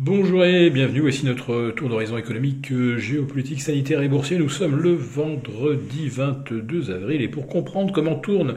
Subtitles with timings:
[0.00, 4.38] Bonjour et bienvenue, voici notre tour d'horizon économique, géopolitique, sanitaire et boursier.
[4.38, 8.54] Nous sommes le vendredi 22 avril et pour comprendre comment tourne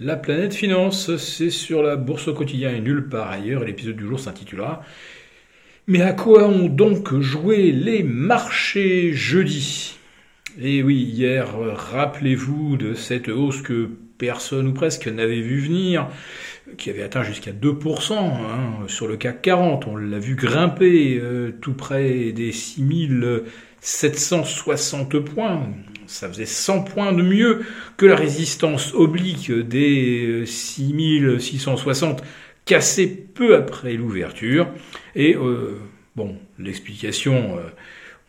[0.00, 3.64] la planète finance, c'est sur la bourse au quotidien et nulle part ailleurs.
[3.64, 4.82] L'épisode du jour s'intitulera
[5.86, 9.94] Mais à quoi ont donc joué les marchés jeudi?
[10.58, 11.48] Et oui, hier,
[11.92, 16.08] rappelez-vous de cette hausse que personne ou presque n'avait vu venir,
[16.76, 19.86] qui avait atteint jusqu'à 2% hein, sur le CAC 40.
[19.86, 25.62] On l'a vu grimper euh, tout près des 6760 points
[26.08, 27.64] ça faisait 100 points de mieux
[27.96, 32.24] que la résistance oblique des 6660
[32.64, 34.68] cassée peu après l'ouverture.
[35.14, 35.78] Et euh,
[36.16, 37.68] bon, l'explication, euh,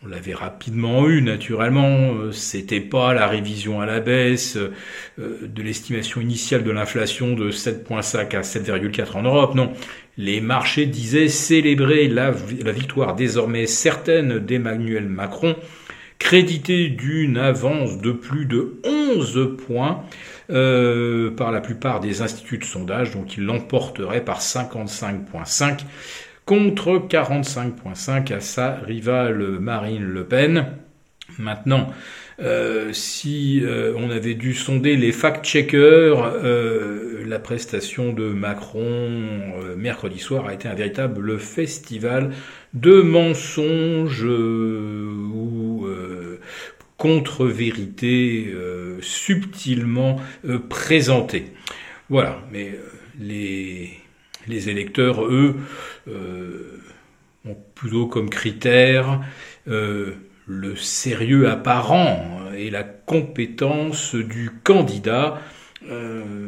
[0.03, 4.57] on l'avait rapidement eu naturellement, euh, c'était pas la révision à la baisse
[5.17, 9.73] de l'estimation initiale de l'inflation de 7,5 à 7,4 en Europe, non.
[10.17, 15.55] Les marchés disaient célébrer la victoire désormais certaine d'Emmanuel Macron
[16.19, 20.03] crédité d'une avance de plus de 11 points
[20.51, 25.79] euh, par la plupart des instituts de sondage, donc il l'emporterait par 55,5
[26.49, 30.65] contre 45,5 à sa rivale Marine Le Pen.
[31.37, 31.93] Maintenant,
[32.39, 39.11] euh, si euh, on avait dû sonder les fact-checkers, euh, la prestation de Macron
[39.77, 42.31] mercredi soir a été un véritable festival
[42.73, 45.87] de mensonges ou
[46.97, 48.51] contre-vérités
[49.01, 50.19] subtilement
[50.67, 51.53] présentées.
[52.09, 52.73] Voilà, mais
[53.19, 53.98] les,
[54.49, 55.55] les électeurs, eux,
[57.45, 59.21] ont plutôt comme critère
[59.65, 65.39] le sérieux apparent et la compétence du candidat
[65.87, 66.47] euh,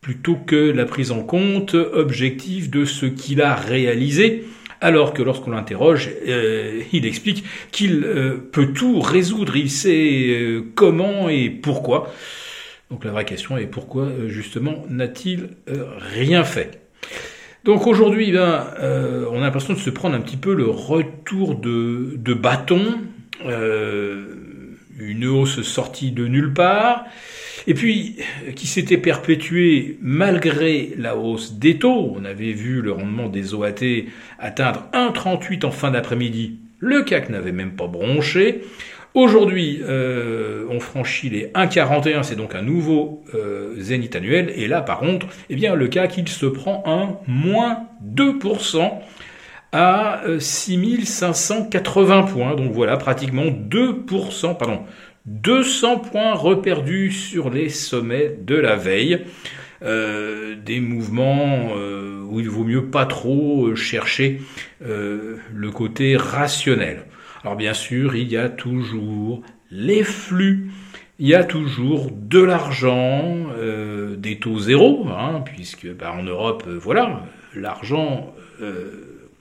[0.00, 4.44] plutôt que la prise en compte objective de ce qu'il a réalisé,
[4.80, 11.28] alors que lorsqu'on l'interroge, euh, il explique qu'il euh, peut tout résoudre, il sait comment
[11.28, 12.12] et pourquoi.
[12.90, 16.85] Donc la vraie question est pourquoi justement n'a-t-il rien fait?
[17.66, 18.64] Donc aujourd'hui, ben,
[19.30, 22.80] on a l'impression de se prendre un petit peu le retour de, de bâton
[23.44, 24.24] euh,
[24.98, 27.04] une hausse sortie de nulle part,
[27.66, 28.16] et puis
[28.54, 32.14] qui s'était perpétuée malgré la hausse des taux.
[32.16, 34.06] On avait vu le rendement des OAT
[34.38, 36.60] atteindre 1,38 en fin d'après-midi.
[36.78, 38.62] Le CAC n'avait même pas bronché.
[39.16, 44.52] Aujourd'hui, euh, on franchit les 1,41, c'est donc un nouveau euh, zénith annuel.
[44.54, 48.92] Et là, par contre, eh bien, le CAC, il se prend un moins 2%
[49.72, 52.54] à 6580 euh, points.
[52.56, 54.80] Donc voilà, pratiquement 2%, pardon,
[55.24, 59.24] 200 points reperdus sur les sommets de la veille.
[59.80, 61.72] Des mouvements
[62.30, 64.40] où il vaut mieux pas trop chercher
[64.80, 67.04] le côté rationnel.
[67.46, 69.40] Alors bien sûr, il y a toujours
[69.70, 70.72] les flux,
[71.20, 73.46] il y a toujours de l'argent,
[74.18, 77.22] des taux zéro, hein, puisque bah, en Europe, voilà,
[77.54, 78.34] l'argent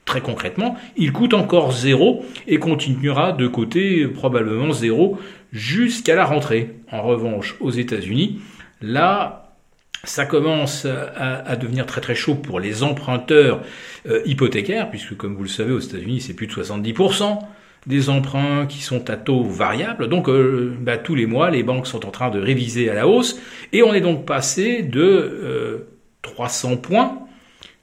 [0.05, 5.17] très concrètement, il coûte encore zéro et continuera de coûter probablement zéro
[5.51, 6.75] jusqu'à la rentrée.
[6.91, 8.39] En revanche, aux États-Unis,
[8.83, 9.55] là,
[10.03, 13.63] ça commence à, devenir très très chaud pour les emprunteurs
[14.07, 17.39] euh, hypothécaires, puisque comme vous le savez, aux États-Unis, c'est plus de 70%
[17.88, 20.07] des emprunts qui sont à taux variable.
[20.07, 23.07] Donc euh, bah, tous les mois, les banques sont en train de réviser à la
[23.07, 23.40] hausse,
[23.73, 25.85] et on est donc passé de
[26.22, 27.25] 300 euh, points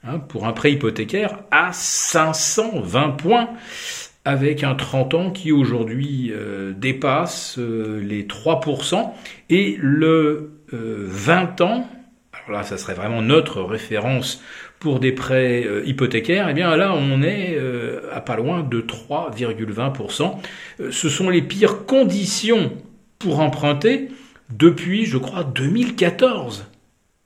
[0.04, 3.50] Hein, pour un prêt hypothécaire à 520 points
[4.24, 9.10] avec un 30 ans qui aujourd'hui euh, dépasse les 3%
[9.48, 11.86] et le 20 euh, ans,
[12.46, 14.42] alors là ça serait vraiment notre référence
[14.78, 17.56] pour des prêts hypothécaires, et eh bien là on est
[18.12, 20.38] à pas loin de 3,20%.
[20.90, 22.72] ce sont les pires conditions
[23.18, 24.08] pour emprunter
[24.50, 26.66] depuis je crois 2014.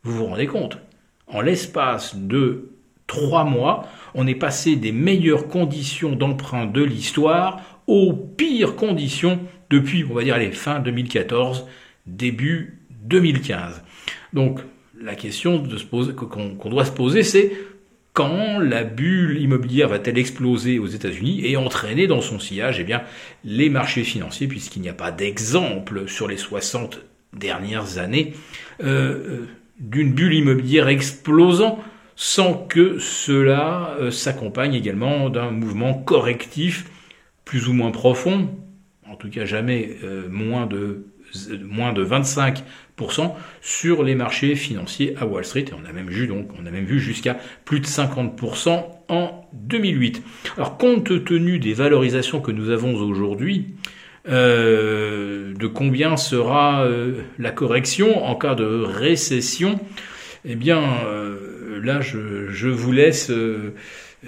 [0.02, 0.78] Vous vous rendez compte?
[1.26, 2.70] En l'espace de
[3.06, 9.40] trois mois, on est passé des meilleures conditions d'emprunt de l'histoire aux pires conditions
[9.70, 11.66] depuis, on va dire, les fins 2014,
[12.06, 13.82] début 2015.
[14.32, 14.60] Donc,
[15.00, 15.62] la question
[16.58, 17.52] qu'on doit se poser, c'est
[18.12, 23.02] quand la bulle immobilière va-t-elle exploser aux États-Unis et entraîner dans son sillage eh bien,
[23.44, 27.00] les marchés financiers, puisqu'il n'y a pas d'exemple sur les 60
[27.34, 28.32] dernières années
[28.82, 29.46] euh, euh,
[29.78, 31.78] d'une bulle immobilière explosant
[32.14, 36.86] sans que cela euh, s'accompagne également d'un mouvement correctif
[37.44, 38.48] plus ou moins profond,
[39.06, 39.98] en tout cas jamais
[40.28, 41.04] moins de
[41.62, 42.62] moins de 25%
[43.60, 45.66] sur les marchés financiers à Wall Street.
[45.68, 49.48] Et on a même vu donc, on a même vu jusqu'à plus de 50% en
[49.52, 50.22] 2008.
[50.56, 53.74] Alors, compte tenu des valorisations que nous avons aujourd'hui,
[54.28, 59.78] euh, de combien sera euh, la correction en cas de récession?
[60.44, 63.30] Eh bien, euh, là, je, je, vous laisse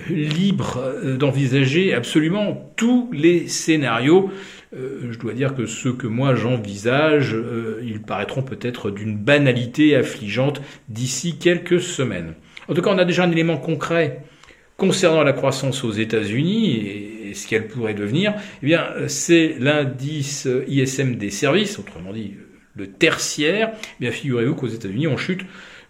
[0.08, 4.30] libre d'envisager absolument tous les scénarios.
[4.72, 7.36] Je dois dire que ceux que moi j'envisage,
[7.82, 12.34] ils paraîtront peut-être d'une banalité affligeante d'ici quelques semaines.
[12.68, 14.22] En tout cas, on a déjà un élément concret
[14.76, 21.16] concernant la croissance aux États-Unis et, ce qu'elle pourrait devenir, eh bien, c'est l'indice ISM
[21.16, 22.36] des services, autrement dit
[22.74, 23.72] le tertiaire.
[23.74, 25.42] Eh bien, figurez-vous qu'aux États-Unis, on chute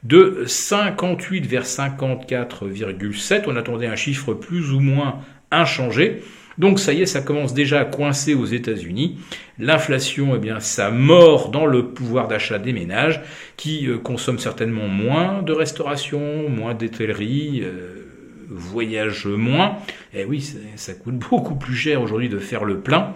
[0.03, 3.45] de 58 vers 54,7.
[3.47, 5.21] On attendait un chiffre plus ou moins
[5.53, 6.23] inchangé.
[6.59, 9.19] Donc ça y est, ça commence déjà à coincer aux États-Unis.
[9.59, 13.23] L'inflation, eh bien, ça mord dans le pouvoir d'achat des ménages
[13.57, 17.63] qui euh, consomment certainement moins de restauration, moins d'étellerie.
[17.63, 18.05] Euh,
[18.51, 19.77] voyage moins.
[20.15, 20.45] Eh oui,
[20.77, 23.15] ça coûte beaucoup plus cher aujourd'hui de faire le plein.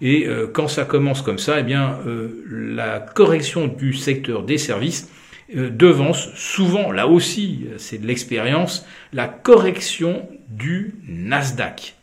[0.00, 4.58] Et euh, quand ça commence comme ça, eh bien, euh, la correction du secteur des
[4.58, 5.10] services
[5.54, 11.94] devance souvent, là aussi, c'est de l'expérience, la correction du Nasdaq.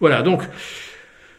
[0.00, 0.42] Voilà, donc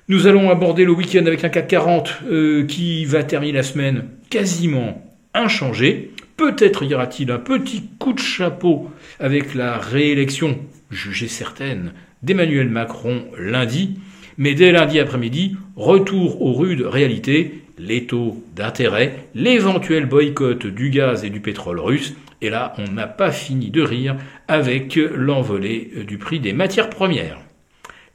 [0.07, 2.19] nous allons aborder le week-end avec un CAC 40
[2.67, 5.03] qui va terminer la semaine quasiment
[5.33, 6.11] inchangé.
[6.37, 10.59] Peut-être y aura-t-il un petit coup de chapeau avec la réélection,
[10.89, 11.93] jugée certaine,
[12.23, 13.99] d'Emmanuel Macron lundi.
[14.37, 21.23] Mais dès lundi après-midi, retour aux rudes réalités, les taux d'intérêt, l'éventuel boycott du gaz
[21.23, 22.15] et du pétrole russe.
[22.41, 24.15] Et là, on n'a pas fini de rire
[24.47, 27.39] avec l'envolée du prix des matières premières.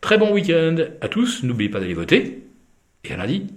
[0.06, 2.46] Très bon week-end à tous, n'oubliez pas d'aller voter,
[3.02, 3.48] et à lundi.